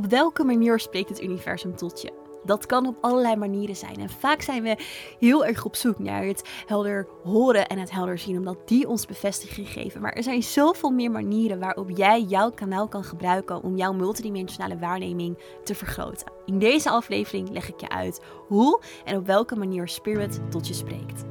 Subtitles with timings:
[0.00, 2.12] Op welke manier spreekt het universum tot je?
[2.44, 3.96] Dat kan op allerlei manieren zijn.
[3.96, 4.76] En vaak zijn we
[5.18, 9.06] heel erg op zoek naar het helder horen en het helder zien, omdat die ons
[9.06, 10.00] bevestiging geven.
[10.00, 14.78] Maar er zijn zoveel meer manieren waarop jij jouw kanaal kan gebruiken om jouw multidimensionale
[14.78, 16.32] waarneming te vergroten.
[16.46, 20.74] In deze aflevering leg ik je uit hoe en op welke manier Spirit tot je
[20.74, 21.24] spreekt.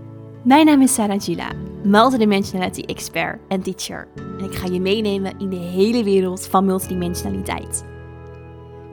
[0.43, 1.51] Mijn naam is Sarah Gila,
[1.83, 4.07] multidimensionality expert en teacher.
[4.15, 7.97] En ik ga je meenemen in de hele wereld van multidimensionaliteit.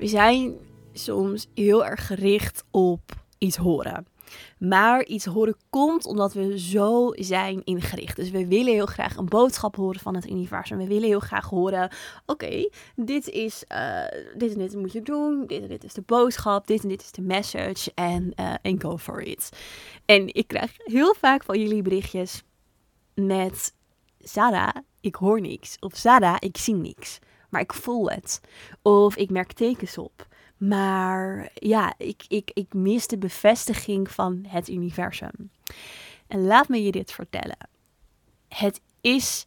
[0.00, 0.58] We zijn
[0.92, 3.00] soms heel erg gericht op
[3.38, 4.06] iets horen.
[4.58, 8.16] Maar iets horen komt omdat we zo zijn ingericht.
[8.16, 10.78] Dus we willen heel graag een boodschap horen van het universum.
[10.78, 11.90] We willen heel graag horen:
[12.26, 14.04] oké, dit is uh,
[14.36, 15.46] dit en dit moet je doen.
[15.46, 16.66] Dit en dit is de boodschap.
[16.66, 17.92] Dit en dit is de message.
[17.94, 18.32] En
[18.62, 19.50] uh, go for it.
[20.04, 22.42] En ik krijg heel vaak van jullie berichtjes
[23.14, 23.74] met:
[24.18, 25.76] Sarah, ik hoor niks.
[25.80, 27.18] Of Sarah, ik zie niks
[27.50, 28.40] maar ik voel het.
[28.82, 30.28] Of ik merk tekens op.
[30.56, 35.50] Maar ja, ik, ik, ik mis de bevestiging van het universum.
[36.26, 37.68] En laat me je dit vertellen.
[38.48, 39.46] Het is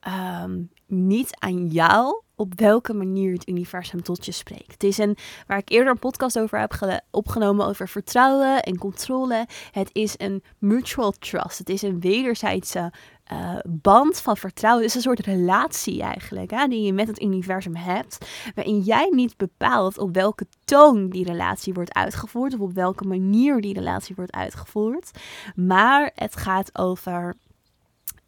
[0.00, 4.72] ehm, niet aan jou op welke manier het universum tot je spreekt.
[4.72, 6.72] Het is een, waar ik eerder een podcast over heb
[7.10, 9.46] opgenomen over vertrouwen en controle.
[9.70, 11.58] Het is een mutual trust.
[11.58, 12.92] Het is een wederzijdse
[13.32, 14.82] uh, band van vertrouwen.
[14.82, 18.26] Het is een soort relatie eigenlijk, hè, die je met het universum hebt.
[18.54, 22.54] Waarin jij niet bepaalt op welke toon die relatie wordt uitgevoerd.
[22.54, 25.10] Of op welke manier die relatie wordt uitgevoerd.
[25.54, 27.34] Maar het gaat over.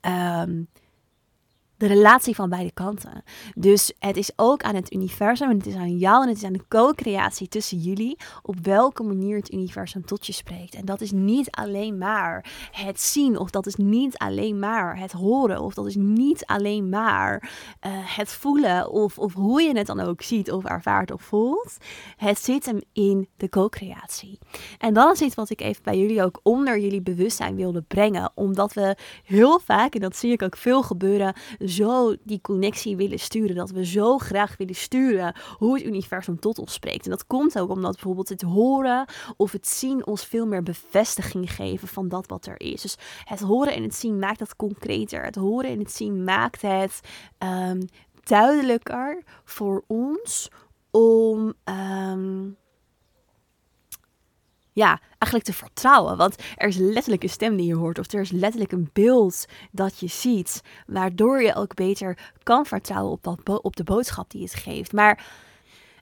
[0.01, 0.69] Um,
[1.77, 3.23] de relatie van beide kanten.
[3.55, 6.45] Dus het is ook aan het universum en het is aan jou en het is
[6.45, 10.75] aan de co-creatie tussen jullie op welke manier het universum tot je spreekt.
[10.75, 15.13] En dat is niet alleen maar het zien of dat is niet alleen maar het
[15.13, 17.51] horen of dat is niet alleen maar
[17.87, 21.77] uh, het voelen of, of hoe je het dan ook ziet of ervaart of voelt.
[22.17, 24.39] Het zit hem in de co-creatie.
[24.79, 28.31] En dat is iets wat ik even bij jullie ook onder jullie bewustzijn wilde brengen.
[28.35, 31.35] Omdat we heel vaak, en dat zie ik ook veel gebeuren,
[31.69, 33.57] zo die connectie willen sturen.
[33.57, 37.05] Dat we zo graag willen sturen hoe het universum tot ons spreekt.
[37.05, 41.53] En dat komt ook omdat bijvoorbeeld het horen of het zien ons veel meer bevestiging
[41.53, 42.83] geven van dat wat er is.
[42.83, 45.25] Dus het horen en het zien maakt dat concreter.
[45.25, 47.01] Het horen en het zien maakt het
[47.39, 47.89] um,
[48.23, 50.51] duidelijker voor ons
[50.91, 51.55] om.
[51.65, 52.57] Um,
[54.77, 56.17] ja, eigenlijk te vertrouwen.
[56.17, 59.47] Want er is letterlijk een stem die je hoort, of er is letterlijk een beeld
[59.71, 64.43] dat je ziet, waardoor je ook beter kan vertrouwen op, dat op de boodschap die
[64.43, 64.93] het geeft.
[64.93, 65.45] Maar.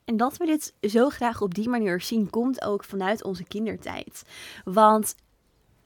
[0.05, 4.23] En dat we dit zo graag op die manier zien, komt ook vanuit onze kindertijd.
[4.65, 5.15] Want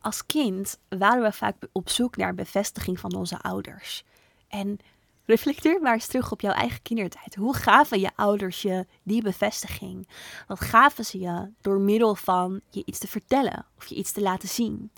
[0.01, 4.05] als kind waren we vaak op zoek naar bevestiging van onze ouders.
[4.49, 4.79] En
[5.29, 7.35] Reflecteer maar eens terug op jouw eigen kindertijd.
[7.35, 10.09] Hoe gaven je ouders je die bevestiging?
[10.47, 14.21] Wat gaven ze je door middel van je iets te vertellen of je iets te
[14.21, 14.91] laten zien?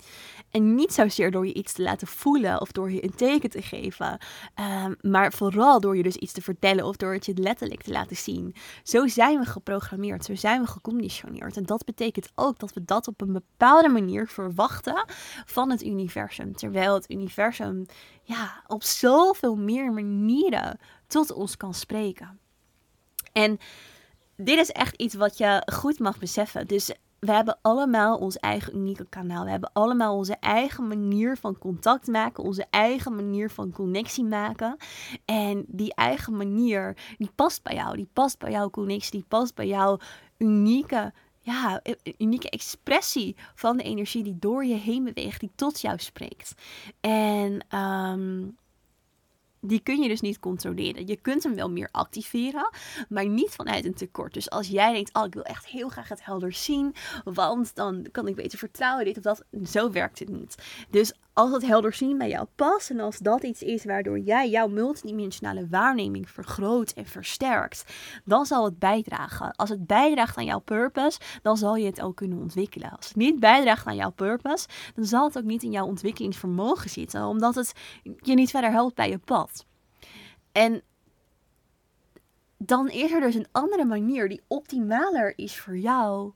[0.51, 3.61] En niet zozeer door je iets te laten voelen of door je een teken te
[3.61, 4.17] geven,
[4.55, 7.91] ehm, maar vooral door je dus iets te vertellen of door het je letterlijk te
[7.91, 8.55] laten zien.
[8.83, 11.57] Zo zijn we geprogrammeerd, zo zijn we geconditioneerd.
[11.57, 15.05] En dat betekent ook dat we dat op een bepaalde manier verwachten
[15.45, 16.55] van het universum.
[16.55, 17.85] Terwijl het universum
[18.31, 22.39] ja, op zoveel meer manieren tot ons kan spreken.
[23.31, 23.59] En
[24.35, 26.67] dit is echt iets wat je goed mag beseffen.
[26.67, 29.43] Dus we hebben allemaal ons eigen unieke kanaal.
[29.43, 34.77] We hebben allemaal onze eigen manier van contact maken, onze eigen manier van connectie maken.
[35.25, 37.95] En die eigen manier, die past bij jou.
[37.95, 39.99] Die past bij jouw connectie, die past bij jouw
[40.37, 41.81] unieke ja,
[42.17, 46.53] unieke expressie van de energie die door je heen beweegt, die tot jou spreekt.
[46.99, 48.57] En um,
[49.61, 51.07] die kun je dus niet controleren.
[51.07, 52.69] Je kunt hem wel meer activeren,
[53.09, 54.33] maar niet vanuit een tekort.
[54.33, 58.07] Dus als jij denkt, oh, ik wil echt heel graag het helder zien, want dan
[58.11, 59.43] kan ik beter vertrouwen, dit of dat.
[59.65, 60.55] Zo werkt het niet.
[60.89, 64.49] Dus als het helder zien bij jou past en als dat iets is waardoor jij
[64.49, 67.93] jouw multidimensionale waarneming vergroot en versterkt,
[68.25, 69.51] dan zal het bijdragen.
[69.55, 72.91] Als het bijdraagt aan jouw purpose, dan zal je het ook kunnen ontwikkelen.
[72.97, 76.89] Als het niet bijdraagt aan jouw purpose, dan zal het ook niet in jouw ontwikkelingsvermogen
[76.89, 77.73] zitten, omdat het
[78.17, 79.65] je niet verder helpt bij je pad.
[80.51, 80.81] En
[82.57, 86.31] dan is er dus een andere manier die optimaler is voor jou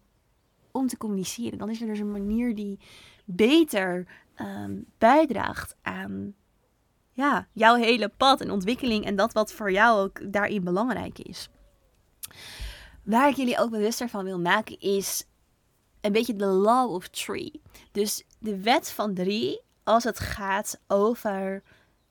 [0.71, 1.57] om te communiceren.
[1.57, 2.79] Dan is er dus een manier die
[3.25, 6.35] beter ehm, bijdraagt aan
[7.11, 11.49] ja, jouw hele pad en ontwikkeling en dat wat voor jou ook daarin belangrijk is.
[13.03, 15.25] Waar ik jullie ook bewuster van wil maken is
[16.01, 17.61] een beetje de law of three.
[17.91, 21.63] Dus de wet van drie als het gaat over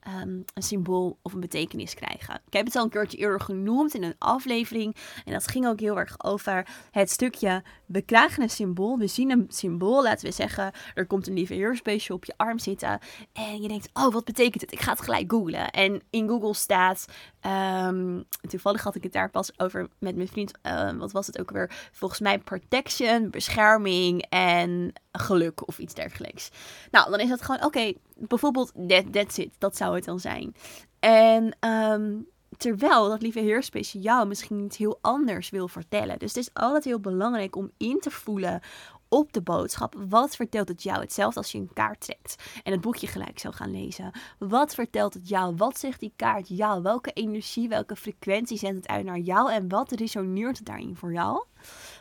[0.04, 2.40] Ehm, een symbool of een betekenis krijgen.
[2.46, 4.96] Ik heb het al een keertje eerder genoemd in een aflevering.
[5.24, 9.30] En dat ging ook heel erg over het stukje: we krijgen een symbool, we zien
[9.30, 10.02] een symbool.
[10.02, 12.98] Laten we zeggen, er komt een lieve heersbeestje op je arm zitten.
[13.32, 14.72] En je denkt: oh, wat betekent het?
[14.72, 15.70] Ik ga het gelijk googlen.
[15.70, 17.06] En in Google staat.
[17.40, 20.52] Ehm, toevallig had ik het daar pas over met mijn vriend.
[20.62, 21.70] Ehm, wat was het ook weer?
[21.92, 26.50] Volgens mij protection, bescherming en geluk of iets dergelijks.
[26.90, 29.54] Nou, dan is het gewoon, oké, bijvoorbeeld that, that's it.
[29.58, 30.54] Dat zou het dan zijn.
[31.00, 32.12] En ehm,
[32.56, 36.18] terwijl dat lieve heersbeestje jou misschien iets heel anders wil vertellen.
[36.18, 38.60] Dus het is altijd heel belangrijk om in te voelen
[39.08, 39.94] op de boodschap.
[40.08, 41.00] Wat vertelt het jou?
[41.00, 44.10] Hetzelfde als je een kaart trekt en het boekje gelijk zou gaan lezen.
[44.38, 45.54] Wat vertelt het jou?
[45.56, 46.82] Wat zegt die kaart jou?
[46.82, 49.52] Welke energie, welke frequentie zendt het uit naar jou?
[49.52, 51.44] En wat resoneert daarin voor jou?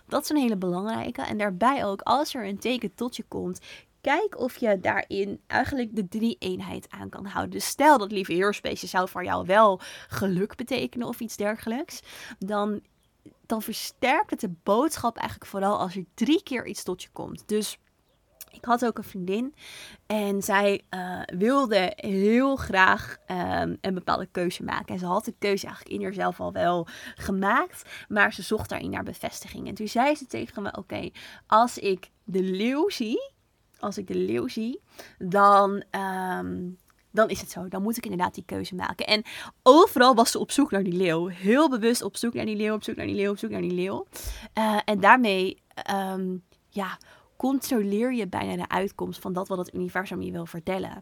[0.07, 1.21] Dat is een hele belangrijke.
[1.21, 3.59] En daarbij ook, als er een teken tot je komt,
[4.03, 7.51] kijk of je daarin eigenlijk de drie eenheid aan kan houden.
[7.51, 12.01] Dus stel dat lieve heersbeestje zou voor jou wel geluk betekenen of iets dergelijks.
[12.39, 12.81] Dan,
[13.45, 17.47] dan versterkt het de boodschap eigenlijk vooral als er drie keer iets tot je komt.
[17.47, 17.77] Dus
[18.53, 19.53] ik had ook een vriendin
[20.05, 24.93] en zij uh, wilde heel graag um, een bepaalde keuze maken.
[24.93, 28.89] En ze had de keuze eigenlijk in haarzelf al wel gemaakt, maar ze zocht daarin
[28.89, 29.67] naar bevestiging.
[29.67, 31.09] En toen zei ze tegen me: Oké,
[31.47, 33.32] als ik de leeuw zie,
[33.83, 34.79] als ik de leeuw zie,
[35.17, 35.83] dan.
[36.39, 36.77] Um,
[37.11, 37.67] dan is het zo.
[37.67, 39.07] Dan moet ik inderdaad die keuze maken.
[39.07, 39.23] En
[39.63, 41.27] overal was ze op zoek naar die leeuw.
[41.27, 43.61] Heel bewust op zoek naar die leeuw, op zoek naar die leeuw, op zoek naar
[43.61, 44.07] die leeuw.
[44.57, 46.97] Uh, en daarmee, um, ja,
[47.37, 51.01] controleer je bijna de uitkomst van dat wat het universum je wil vertellen.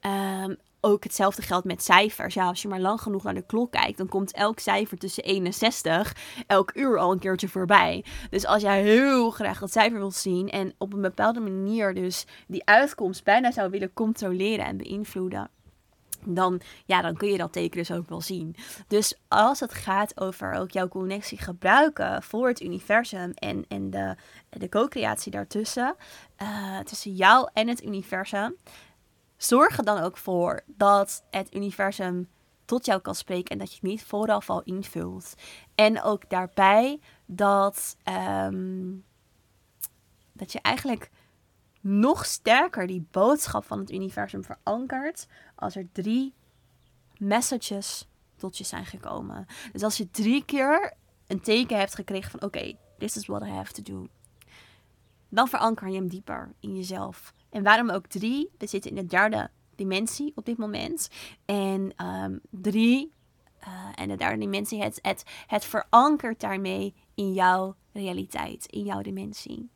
[0.00, 2.34] Um, ook hetzelfde geldt met cijfers.
[2.34, 5.24] Ja, als je maar lang genoeg naar de klok kijkt, dan komt elk cijfer tussen
[5.24, 6.16] 61
[6.46, 8.04] elk uur al een keertje voorbij.
[8.30, 12.26] Dus als jij heel graag dat cijfer wilt zien en op een bepaalde manier dus
[12.46, 15.50] die uitkomst bijna zou willen controleren en beïnvloeden,
[16.24, 18.56] dan, ja, dan kun je dat teken dus ook wel zien.
[18.88, 24.16] Dus als het gaat over ook jouw connectie gebruiken voor het universum en, en de,
[24.48, 25.94] de co-creatie daartussen,
[26.42, 28.56] uh, tussen jou en het universum,
[29.42, 32.28] zorg er dan ook voor dat het universum
[32.64, 35.34] tot jou kan spreken en dat je het niet vooraf al invult.
[35.74, 37.96] En ook daarbij dat,
[38.44, 39.04] um,
[40.32, 41.10] dat je eigenlijk
[41.80, 46.34] nog sterker die boodschap van het universum verankert als er drie
[47.18, 49.46] messages tot je zijn gekomen.
[49.72, 50.94] Dus als je drie keer
[51.26, 54.08] een teken hebt gekregen van oké, this is what I have to do.
[55.28, 57.32] Dan veranker je hem dieper in jezelf.
[57.50, 58.50] En waarom ook drie?
[58.58, 61.08] We zitten in de derde dimensie op dit moment.
[61.44, 63.12] En um, drie,
[63.60, 69.70] uh, en de derde dimensie, het, het, verankert daarmee in jouw realiteit, in jouw dimensie.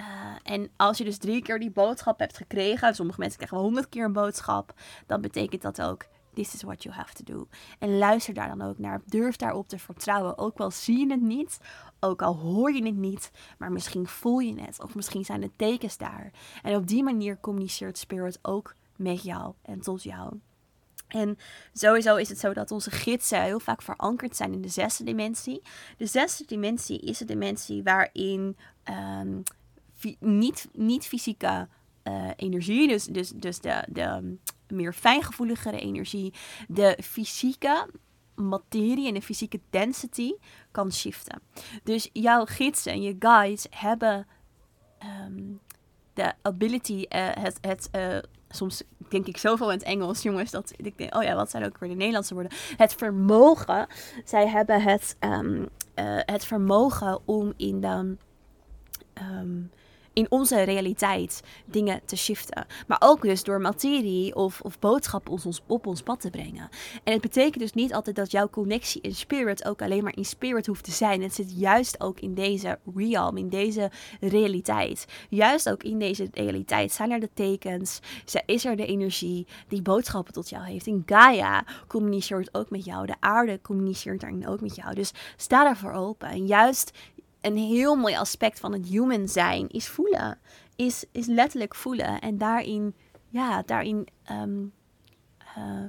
[0.00, 0.06] Uh,
[0.42, 3.88] en als je dus drie keer die boodschap hebt gekregen, sommige mensen krijgen wel honderd
[3.88, 4.74] keer een boodschap,
[5.06, 6.06] dan betekent dat ook
[6.36, 7.48] This is what you have to do.
[7.78, 9.00] En luister daar dan ook naar.
[9.04, 10.38] Durf daarop te vertrouwen.
[10.38, 11.58] Ook al zie je het niet,
[12.00, 14.82] ook al hoor je het niet, maar misschien voel je het.
[14.82, 16.30] Of misschien zijn de tekens daar.
[16.62, 20.40] En op die manier communiceert Spirit ook met jou en tot jou.
[21.08, 21.38] En
[21.72, 25.62] sowieso is het zo dat onze gidsen heel vaak verankerd zijn in de zesde dimensie.
[25.96, 28.56] De zesde dimensie is de dimensie waarin
[29.20, 29.42] um,
[30.18, 31.68] niet, niet fysieke
[32.04, 34.36] uh, energie, dus, dus, dus de, de
[34.68, 36.32] meer fijngevoeligere energie,
[36.68, 37.88] de fysieke
[38.34, 40.32] materie en de fysieke density
[40.70, 41.40] kan shiften.
[41.82, 44.26] Dus jouw gidsen en je guides hebben
[45.26, 45.60] um,
[46.14, 48.18] de ability, uh, het, het uh,
[48.48, 51.64] soms denk ik zoveel in het Engels, jongens, dat ik denk, oh ja, wat zijn
[51.64, 52.52] ook weer de Nederlandse woorden?
[52.76, 53.86] Het vermogen,
[54.24, 58.16] zij hebben het, um, uh, het vermogen om in de
[59.22, 59.70] um,
[60.16, 62.66] in onze realiteit dingen te shiften.
[62.86, 66.68] Maar ook dus door materie of, of boodschappen op ons, op ons pad te brengen.
[67.04, 70.24] En het betekent dus niet altijd dat jouw connectie in spirit ook alleen maar in
[70.24, 71.22] spirit hoeft te zijn.
[71.22, 75.06] Het zit juist ook in deze realm, in deze realiteit.
[75.28, 78.00] Juist ook in deze realiteit zijn er de tekens,
[78.46, 80.86] is er de energie die boodschappen tot jou heeft.
[80.86, 84.94] In Gaia communiceert ook met jou, de aarde communiceert daarin ook met jou.
[84.94, 86.28] Dus sta daarvoor open.
[86.28, 86.92] En juist
[87.46, 90.38] een heel mooi aspect van het human zijn is voelen.
[90.76, 92.20] Is, is letterlijk voelen.
[92.20, 92.94] En daarin,
[93.28, 94.72] ja, daarin um,
[95.58, 95.84] uh,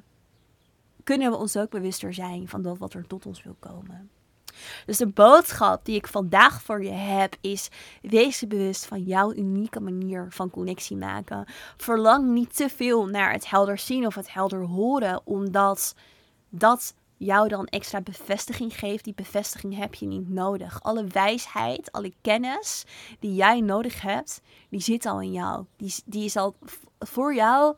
[1.04, 4.10] kunnen we ons ook bewuster zijn van dat wat er tot ons wil komen.
[4.86, 7.70] Dus de boodschap die ik vandaag voor je heb is:
[8.02, 11.46] wees bewust van jouw unieke manier van connectie maken.
[11.78, 15.96] Verlang niet te veel naar het helder zien of het helder horen, omdat
[16.50, 19.04] dat jou dan extra bevestiging geeft.
[19.04, 20.84] Die bevestiging heb je niet nodig.
[20.84, 22.86] Alle wijsheid, alle kennis
[23.20, 25.66] die jij nodig hebt, die zit al in jou.
[25.76, 26.56] Die, die is al
[27.00, 27.76] voor jou.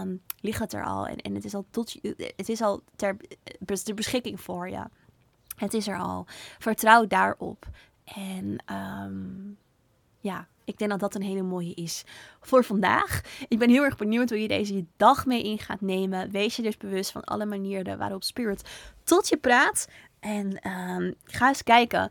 [0.00, 1.96] Um, ligt het er al en, en het is al tot
[2.36, 3.16] het is al ter,
[3.82, 4.84] ter beschikking voor je.
[5.56, 6.24] Het is er al.
[6.58, 7.66] Vertrouw daarop.
[8.04, 8.58] En
[9.06, 9.58] um,
[10.20, 12.04] ja, ik denk dat dat een hele mooie is
[12.40, 13.20] voor vandaag.
[13.48, 16.30] Ik ben heel erg benieuwd hoe je deze dag mee in gaat nemen.
[16.30, 18.68] Wees je dus bewust van alle manieren waarop Spirit
[19.04, 19.88] tot je praat.
[20.20, 22.10] En um, ga eens kijken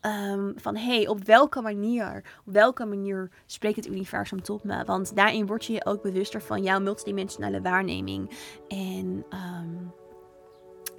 [0.00, 4.84] um, van hey, op welke manier, op welke manier spreekt het universum tot me?
[4.84, 8.30] Want daarin word je je ook bewuster van jouw multidimensionale waarneming.
[8.68, 9.92] En um,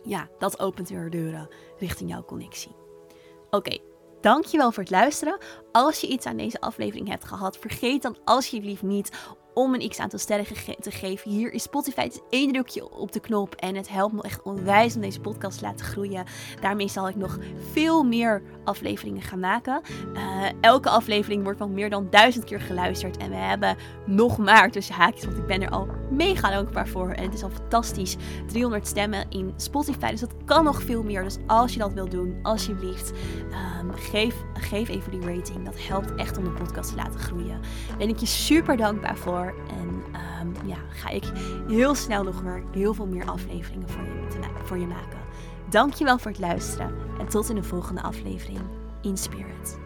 [0.04, 2.76] ja, dat opent weer deuren richting jouw connectie.
[3.50, 3.78] Oké,
[4.26, 5.38] dankjewel voor het luisteren.
[5.72, 9.12] Als je iets aan deze aflevering hebt gehad, vergeet dan alsjeblieft niet
[9.56, 10.46] om een x aantal sterren
[10.80, 11.32] te geven.
[11.32, 12.02] Hier is Spotify.
[12.02, 13.56] Is één drukje op de knop.
[13.56, 16.26] En het helpt me echt onwijs om deze podcast te laten groeien.
[16.62, 17.38] Daarmee zal ik nog
[17.72, 19.82] veel meer afleveringen gaan maken.
[20.14, 23.18] Uh, elke aflevering wordt wel meer dan duizend keer geluisterd.
[23.18, 25.26] En we hebben nog maar tussen haakjes.
[25.26, 27.10] Want ik ben er al mega dankbaar voor.
[27.10, 28.16] En het is al fantastisch.
[28.48, 30.12] 300 stemmen in Spotify.
[30.12, 31.24] Dus dat kan nog veel meer.
[31.24, 33.12] Dus als je dat wilt doen, alsjeblieft.
[33.82, 35.66] Um, geef, geef even die rating.
[35.66, 37.60] Dat helpt echt om de podcast te laten groeien.
[37.98, 39.18] Ben ik je super dankbaar
[39.68, 40.04] En
[40.42, 41.24] um, ja, ga ik
[41.68, 44.28] heel snel nog weer heel veel meer afleveringen voor je,
[44.64, 45.20] voor je maken.
[45.70, 48.60] Dankjewel voor het luisteren en tot in de volgende aflevering
[49.02, 49.78] in Spirit.